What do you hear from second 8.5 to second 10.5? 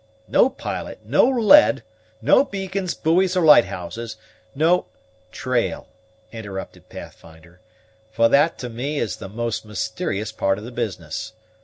to me is the most mysterious